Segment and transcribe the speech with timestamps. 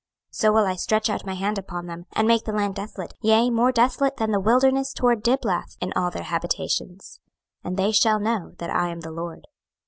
[0.31, 3.13] 26:006:014 So will I stretch out my hand upon them, and make the land desolate,
[3.21, 7.19] yea, more desolate than the wilderness toward Diblath, in all their habitations:
[7.63, 9.45] and they shall know that I am the LORD.